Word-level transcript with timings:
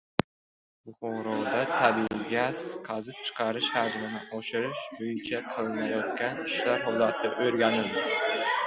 Buxoroda 0.89 1.59
tabiiy 1.79 2.23
gaz 2.31 2.63
qazib 2.87 3.19
chiqarish 3.29 3.69
hajmini 3.77 4.23
oshirish 4.41 4.83
bo‘yicha 4.97 5.45
qilinayotgan 5.53 6.45
ishlar 6.49 6.87
holati 6.91 7.35
o‘rganildi 7.49 8.11